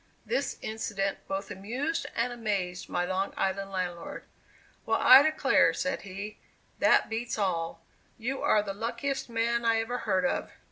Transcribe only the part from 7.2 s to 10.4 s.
all; you are the luckiest man I ever heard